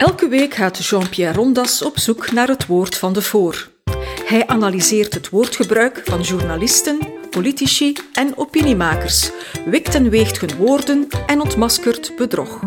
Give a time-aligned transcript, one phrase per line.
[0.00, 3.70] Elke week gaat Jean-Pierre Rondas op zoek naar het woord van de voor.
[4.24, 6.98] Hij analyseert het woordgebruik van journalisten,
[7.30, 9.30] politici en opiniemakers,
[9.64, 12.60] wikt en weegt hun woorden en ontmaskert bedrog.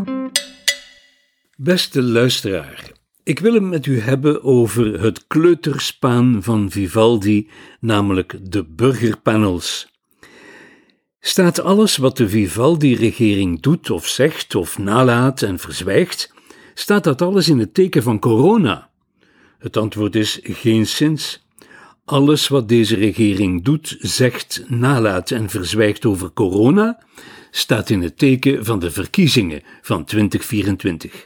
[1.55, 2.91] Beste luisteraar,
[3.23, 9.87] ik wil het met u hebben over het kleuterspaan van Vivaldi, namelijk de burgerpanels.
[11.19, 16.31] Staat alles wat de Vivaldi-regering doet of zegt of nalaat en verzwijgt,
[16.73, 18.89] staat dat alles in het teken van corona?
[19.59, 21.45] Het antwoord is geen sinds.
[22.05, 27.03] Alles wat deze regering doet, zegt, nalaat en verzwijgt over corona,
[27.51, 31.25] staat in het teken van de verkiezingen van 2024.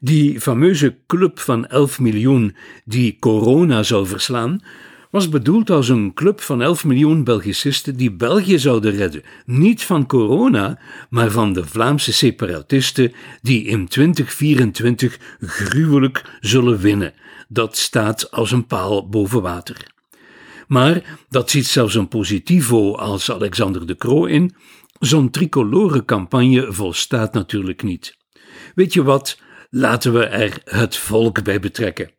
[0.00, 4.62] Die fameuze club van 11 miljoen die corona zou verslaan,
[5.10, 9.22] was bedoeld als een club van 11 miljoen Belgicisten die België zouden redden.
[9.46, 10.78] Niet van corona,
[11.10, 17.12] maar van de Vlaamse separatisten die in 2024 gruwelijk zullen winnen.
[17.48, 19.92] Dat staat als een paal boven water.
[20.66, 24.54] Maar dat ziet zelfs een positivo als Alexander de Croo in.
[24.98, 28.16] Zo'n tricolore campagne volstaat natuurlijk niet.
[28.74, 29.38] Weet je wat?
[29.70, 32.10] Laten we er het volk bij betrekken.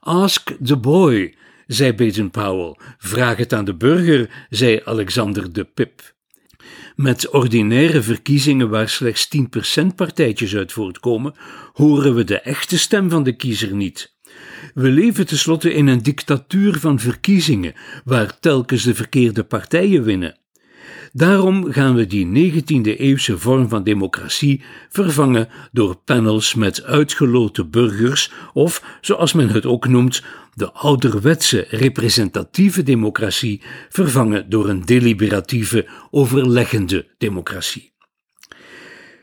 [0.00, 1.34] Ask the boy,
[1.66, 2.76] zei Baden-Powell.
[2.98, 6.14] Vraag het aan de burger, zei Alexander de Pip.
[6.96, 9.28] Met ordinaire verkiezingen waar slechts
[9.82, 11.34] 10% partijtjes uit voortkomen,
[11.72, 14.14] horen we de echte stem van de kiezer niet.
[14.74, 20.38] We leven tenslotte in een dictatuur van verkiezingen, waar telkens de verkeerde partijen winnen.
[21.16, 28.98] Daarom gaan we die 19e-eeuwse vorm van democratie vervangen door panels met uitgeloten burgers, of
[29.00, 30.22] zoals men het ook noemt,
[30.54, 37.92] de ouderwetse representatieve democratie vervangen door een deliberatieve, overleggende democratie.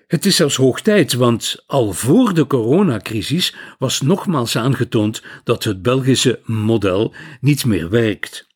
[0.08, 5.82] Het is zelfs hoog tijd, want al voor de coronacrisis was nogmaals aangetoond dat het
[5.82, 8.52] Belgische model niet meer werkt.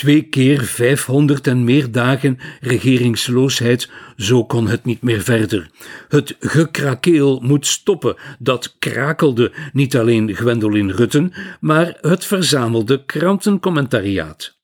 [0.00, 5.70] Twee keer 500 en meer dagen regeringsloosheid, zo kon het niet meer verder.
[6.08, 14.58] Het gekrakeel moet stoppen, dat krakelde niet alleen Gwendolyn Rutten, maar het verzamelde krantencommentariaat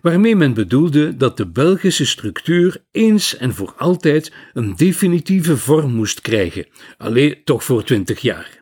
[0.00, 6.20] waarmee men bedoelde dat de Belgische structuur eens en voor altijd een definitieve vorm moest
[6.20, 6.66] krijgen,
[6.98, 8.61] alleen toch voor twintig jaar.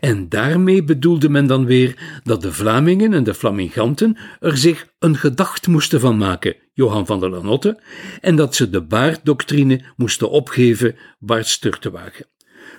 [0.00, 5.16] En daarmee bedoelde men dan weer dat de Vlamingen en de Flaminganten er zich een
[5.16, 7.80] gedacht moesten van maken, Johan van der Lanotte,
[8.20, 12.26] en dat ze de baarddoctrine moesten opgeven, Bart Sturtewagen.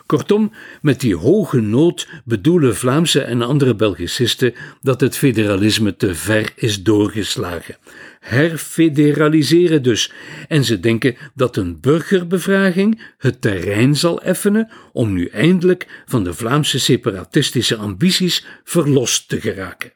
[0.06, 0.52] Kortom,
[0.82, 6.84] met die hoge nood bedoelen Vlaamse en andere Belgicisten dat het federalisme te ver is
[6.84, 7.78] doorgeslagen.
[8.20, 10.12] Herfederaliseren dus.
[10.48, 16.34] En ze denken dat een burgerbevraging het terrein zal effenen om nu eindelijk van de
[16.34, 19.92] Vlaamse separatistische ambities verlost te geraken.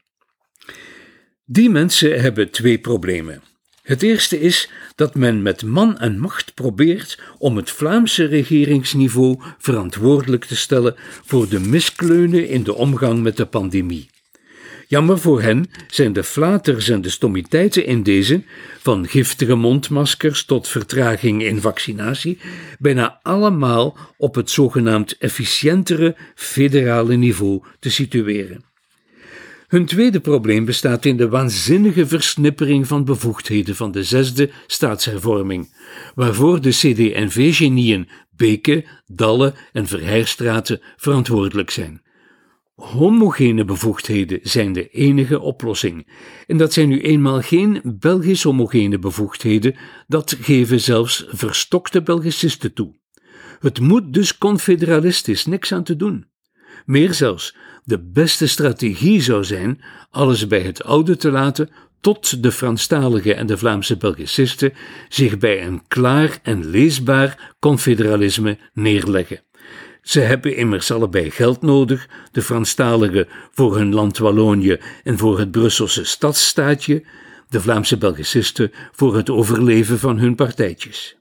[1.45, 3.48] Die mensen hebben twee problemen.
[3.89, 10.45] Het eerste is dat men met man en macht probeert om het Vlaamse regeringsniveau verantwoordelijk
[10.45, 10.95] te stellen
[11.25, 14.09] voor de miskleunen in de omgang met de pandemie.
[14.87, 18.43] Jammer voor hen zijn de flaters en de stommiteiten in deze,
[18.79, 22.37] van giftige mondmaskers tot vertraging in vaccinatie,
[22.79, 28.68] bijna allemaal op het zogenaamd efficiëntere federale niveau te situeren.
[29.69, 35.73] Hun tweede probleem bestaat in de waanzinnige versnippering van bevoegdheden van de zesde staatshervorming,
[36.15, 42.01] waarvoor de CD&V-genieën Beke, Dalle en Verheerstraten verantwoordelijk zijn.
[42.75, 46.07] Homogene bevoegdheden zijn de enige oplossing.
[46.47, 49.75] En dat zijn nu eenmaal geen Belgisch homogene bevoegdheden,
[50.07, 52.95] dat geven zelfs verstokte Belgicisten toe.
[53.59, 56.25] Het moet dus confederalistisch, niks aan te doen.
[56.85, 57.55] Meer zelfs,
[57.89, 61.69] de beste strategie zou zijn alles bij het oude te laten
[62.01, 64.73] tot de Franstalige en de Vlaamse Belgicisten
[65.07, 69.41] zich bij een klaar en leesbaar confederalisme neerleggen.
[70.01, 75.51] Ze hebben immers allebei geld nodig, de Franstaligen voor hun land Wallonië en voor het
[75.51, 77.05] Brusselse stadsstaatje,
[77.49, 81.18] de Vlaamse Belgicisten voor het overleven van hun partijtjes.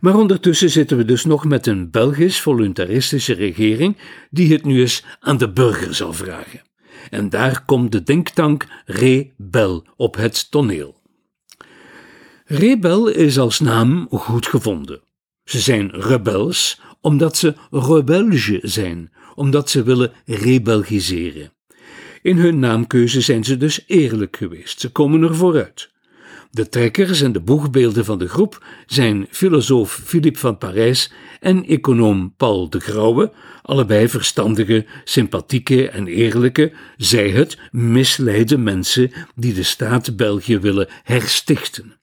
[0.00, 3.96] Maar ondertussen zitten we dus nog met een Belgisch voluntaristische regering
[4.30, 6.62] die het nu eens aan de burger zal vragen.
[7.10, 11.02] En daar komt de denktank Rebel op het toneel.
[12.44, 15.00] Rebel is als naam goed gevonden.
[15.44, 21.52] Ze zijn rebels omdat ze rebelge zijn, omdat ze willen rebelgiseren.
[22.22, 25.90] In hun naamkeuze zijn ze dus eerlijk geweest, ze komen er vooruit.
[26.54, 32.34] De trekkers en de boegbeelden van de groep zijn filosoof Philippe van Parijs en econoom
[32.36, 40.16] Paul de Grauwe, allebei verstandige, sympathieke en eerlijke, zij het, misleide mensen die de staat
[40.16, 41.96] België willen herstichten.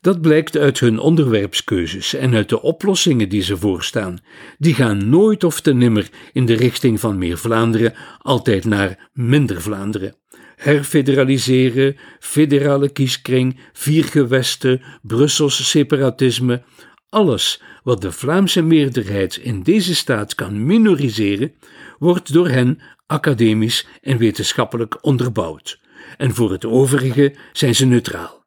[0.00, 4.18] Dat blijkt uit hun onderwerpskeuzes en uit de oplossingen die ze voorstaan.
[4.58, 9.62] Die gaan nooit of te nimmer in de richting van meer Vlaanderen, altijd naar minder
[9.62, 10.14] Vlaanderen
[10.58, 16.62] herfederaliseren, federale kieskring, vier gewesten, Brussels separatisme,
[17.08, 21.52] alles wat de Vlaamse meerderheid in deze staat kan minoriseren,
[21.98, 25.80] wordt door hen academisch en wetenschappelijk onderbouwd.
[26.16, 28.38] En voor het overige zijn ze neutraal.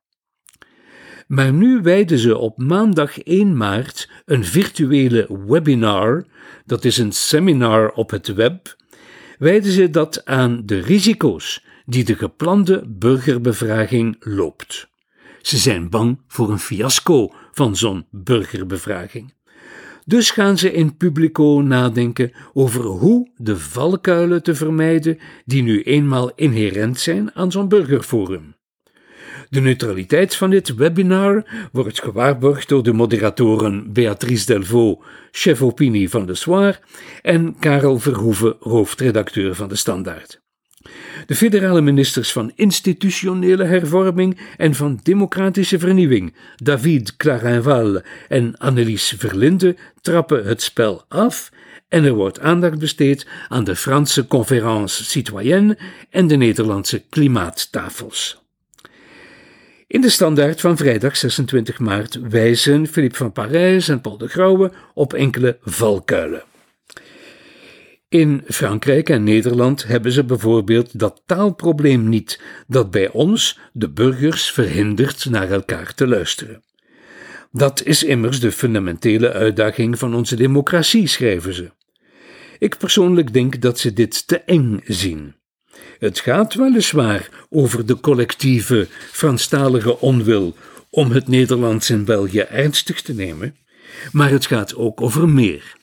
[1.28, 6.26] Maar nu wijden ze op maandag 1 maart een virtuele webinar,
[6.66, 8.76] dat is een seminar op het web,
[9.38, 14.90] wijden ze dat aan de risico's die de geplande burgerbevraging loopt.
[15.42, 19.34] Ze zijn bang voor een fiasco van zo'n burgerbevraging.
[20.06, 26.32] Dus gaan ze in publico nadenken over hoe de valkuilen te vermijden die nu eenmaal
[26.36, 28.56] inherent zijn aan zo'n burgerforum.
[29.50, 36.26] De neutraliteit van dit webinar wordt gewaarborgd door de moderatoren Beatrice Delvaux, chef opinie van
[36.26, 36.80] de Soir,
[37.22, 40.42] en Karel Verhoeven, hoofdredacteur van de Standaard.
[41.26, 49.76] De federale ministers van institutionele hervorming en van democratische vernieuwing, David Clarinval en Annelies Verlinde,
[50.02, 51.52] trappen het spel af
[51.90, 55.78] en er wordt aandacht besteed aan de Franse Conférence Citoyenne
[56.10, 58.40] en de Nederlandse klimaattafels.
[59.88, 64.72] In de standaard van vrijdag 26 maart wijzen Philippe van Parijs en Paul de Grauwe
[64.94, 66.44] op enkele valkuilen.
[68.12, 74.52] In Frankrijk en Nederland hebben ze bijvoorbeeld dat taalprobleem niet, dat bij ons de burgers
[74.52, 76.64] verhindert naar elkaar te luisteren.
[77.52, 81.72] Dat is immers de fundamentele uitdaging van onze democratie, schrijven ze.
[82.60, 85.36] Ik persoonlijk denk dat ze dit te eng zien.
[86.00, 90.56] Het gaat weliswaar over de collectieve Franstalige onwil
[90.90, 93.56] om het Nederlands in België ernstig te nemen,
[94.12, 95.80] maar het gaat ook over meer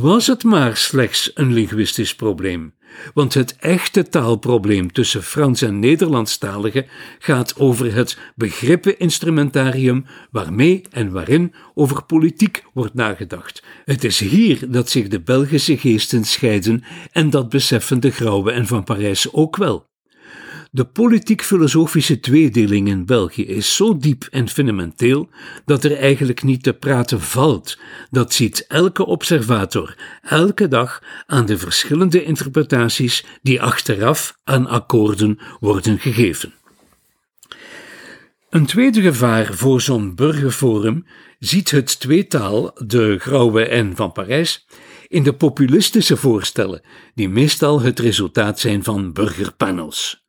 [0.00, 2.74] was het maar slechts een linguïstisch probleem,
[3.12, 6.86] want het echte taalprobleem tussen Frans en Nederlandstaligen
[7.18, 13.62] gaat over het begrippeninstrumentarium waarmee en waarin over politiek wordt nagedacht.
[13.84, 18.66] Het is hier dat zich de Belgische geesten scheiden en dat beseffen de Grauwe en
[18.66, 19.92] Van Parijs ook wel.
[20.74, 25.28] De politiek-filosofische tweedeling in België is zo diep en fundamenteel
[25.64, 27.78] dat er eigenlijk niet te praten valt.
[28.10, 35.98] Dat ziet elke observator elke dag aan de verschillende interpretaties die achteraf aan akkoorden worden
[35.98, 36.52] gegeven.
[38.50, 41.06] Een tweede gevaar voor zo'n burgerforum
[41.38, 44.66] ziet het tweetaal, de Grauwe en van Parijs,
[45.08, 46.82] in de populistische voorstellen,
[47.14, 50.23] die meestal het resultaat zijn van burgerpanels.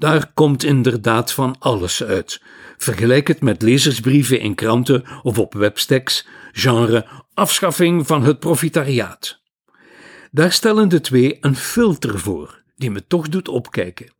[0.00, 2.42] Daar komt inderdaad van alles uit.
[2.76, 9.40] Vergelijk het met lezersbrieven in kranten of op webstacks, genre afschaffing van het profitariaat.
[10.30, 14.12] Daar stellen de twee een filter voor, die me toch doet opkijken.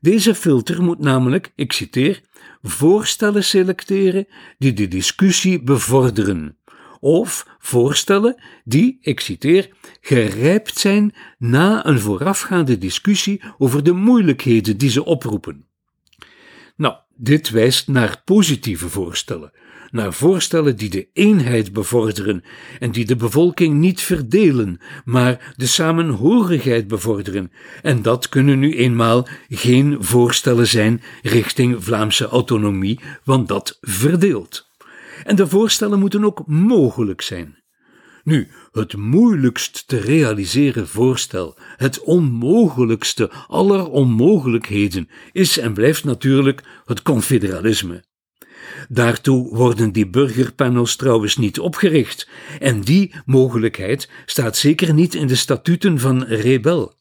[0.00, 2.20] Deze filter moet namelijk, ik citeer,
[2.62, 4.26] voorstellen selecteren
[4.58, 6.58] die de discussie bevorderen,
[7.00, 9.68] of voorstellen die, ik citeer,
[10.00, 15.66] gerijpt zijn na een voorafgaande discussie over de moeilijkheden die ze oproepen.
[16.76, 19.52] Nou, dit wijst naar positieve voorstellen,
[19.90, 22.44] naar voorstellen die de eenheid bevorderen
[22.78, 27.52] en die de bevolking niet verdelen, maar de samenhorigheid bevorderen.
[27.82, 34.70] En dat kunnen nu eenmaal geen voorstellen zijn richting Vlaamse autonomie, want dat verdeelt.
[35.24, 37.64] En de voorstellen moeten ook mogelijk zijn.
[38.24, 47.02] Nu, het moeilijkst te realiseren voorstel, het onmogelijkste aller onmogelijkheden, is en blijft natuurlijk het
[47.02, 48.04] confederalisme.
[48.88, 55.34] Daartoe worden die burgerpanels trouwens niet opgericht, en die mogelijkheid staat zeker niet in de
[55.34, 56.94] statuten van Rebel.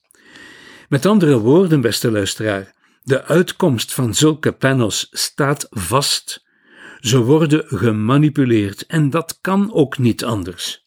[0.89, 6.44] Met andere woorden, beste luisteraar, de uitkomst van zulke panels staat vast.
[7.05, 10.85] Ze worden gemanipuleerd en dat kan ook niet anders.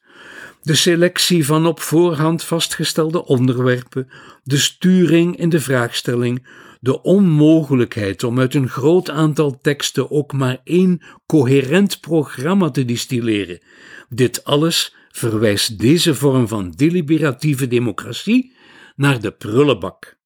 [0.62, 4.08] De selectie van op voorhand vastgestelde onderwerpen,
[4.42, 6.46] de sturing in de vraagstelling,
[6.80, 13.62] de onmogelijkheid om uit een groot aantal teksten ook maar één coherent programma te distilleren.
[14.08, 18.52] Dit alles verwijst deze vorm van deliberatieve democratie
[18.96, 20.17] naar de prullenbak.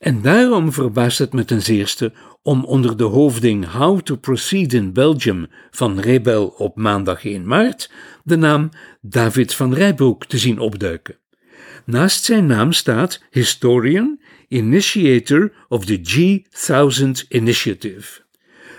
[0.00, 4.92] En daarom verbaast het me ten zeerste om onder de hoofding How to Proceed in
[4.92, 7.90] Belgium van Rebel op maandag 1 maart
[8.24, 11.18] de naam David van Rijbroek te zien opduiken.
[11.84, 18.20] Naast zijn naam staat Historian, Initiator of the G1000 Initiative.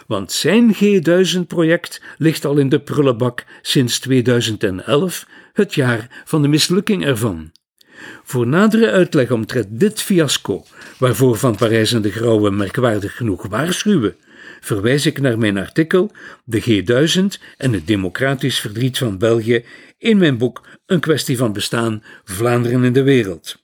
[0.07, 7.05] Want zijn G1000-project ligt al in de prullenbak sinds 2011, het jaar van de mislukking
[7.05, 7.51] ervan.
[8.23, 10.65] Voor nadere uitleg omtrent dit fiasco,
[10.97, 14.15] waarvoor Van Parijs en de Grauwe merkwaardig genoeg waarschuwen,
[14.59, 16.11] verwijs ik naar mijn artikel
[16.43, 19.63] De G1000 en het democratisch verdriet van België
[19.97, 23.59] in mijn boek Een kwestie van bestaan Vlaanderen in de wereld.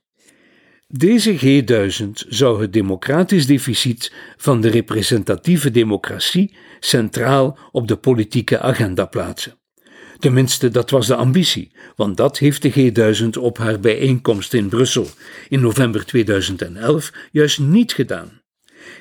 [0.88, 9.06] Deze G1000 zou het democratisch deficit van de representatieve democratie centraal op de politieke agenda
[9.06, 9.57] plaatsen.
[10.20, 15.08] Tenminste, dat was de ambitie, want dat heeft de G1000 op haar bijeenkomst in Brussel
[15.50, 18.42] in november 2011 juist niet gedaan.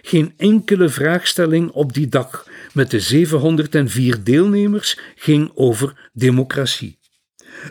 [0.03, 6.99] Geen enkele vraagstelling op die dag met de 704 deelnemers ging over democratie.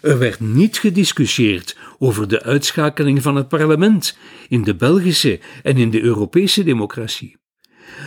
[0.02, 5.90] Er werd niet gediscussieerd over de uitschakeling van het parlement in de Belgische en in
[5.90, 7.38] de Europese democratie.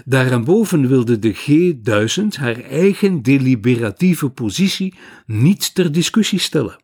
[0.04, 4.94] Daarboven wilde de G1000 haar eigen deliberatieve positie
[5.26, 6.76] niet ter discussie stellen.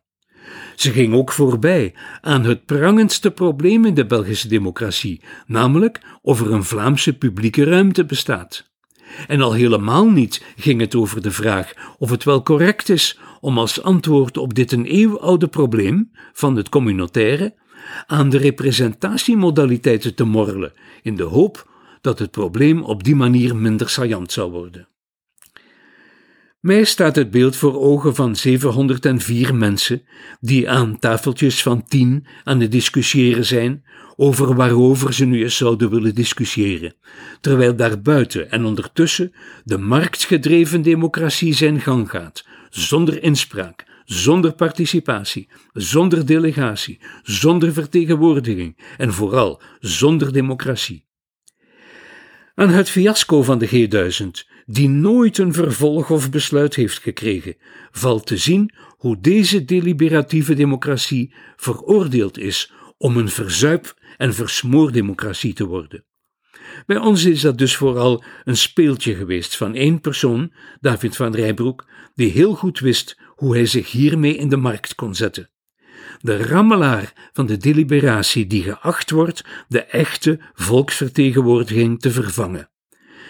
[0.75, 6.51] Ze ging ook voorbij aan het prangendste probleem in de Belgische democratie, namelijk of er
[6.51, 8.73] een Vlaamse publieke ruimte bestaat.
[9.27, 13.57] En al helemaal niet ging het over de vraag of het wel correct is om
[13.57, 17.55] als antwoord op dit een eeuwenoude probleem van het communautaire
[18.05, 21.73] aan de representatiemodaliteiten te morrelen, in de hoop
[22.05, 24.87] dat het probleem op die manier minder saillant zou worden.
[26.59, 30.03] Mij staat het beeld voor ogen van 704 mensen
[30.39, 33.83] die aan tafeltjes van tien aan het discussiëren zijn
[34.15, 36.95] over waarover ze nu eens zouden willen discussiëren,
[37.41, 39.33] terwijl daarbuiten en ondertussen
[39.63, 49.13] de marktgedreven democratie zijn gang gaat, zonder inspraak, zonder participatie, zonder delegatie, zonder vertegenwoordiging en
[49.13, 51.04] vooral zonder democratie.
[52.57, 57.55] Aan het fiasco van de G1000, die nooit een vervolg of besluit heeft gekregen,
[57.91, 65.65] valt te zien hoe deze deliberatieve democratie veroordeeld is om een verzuip- en versmoordemocratie te
[65.65, 66.05] worden.
[66.85, 71.89] Bij ons is dat dus vooral een speeltje geweest van één persoon, David van Rijbroek,
[72.13, 75.49] die heel goed wist hoe hij zich hiermee in de markt kon zetten.
[76.21, 82.69] De rammelaar van de deliberatie die geacht wordt de echte volksvertegenwoordiging te vervangen.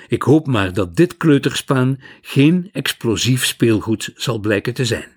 [0.08, 5.08] Ik hoop maar dat dit kleuterspaan geen explosief speelgoed zal blijken te zijn.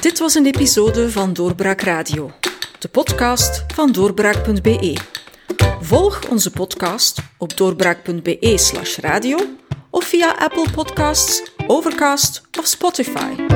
[0.00, 2.30] Dit was een episode van Doorbraak Radio,
[2.78, 4.96] de podcast van doorbraak.be.
[5.80, 9.38] Volg onze podcast op doorbraak.be/radio
[9.90, 13.55] of via Apple Podcasts, Overcast of Spotify.